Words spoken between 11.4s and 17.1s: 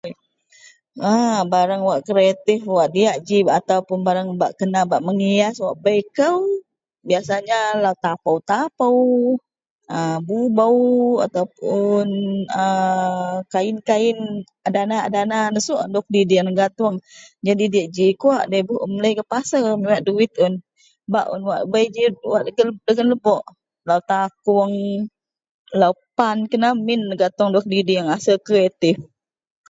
puon ..[aaa]..kain-kain a dana a dana nesok dawok diding negatong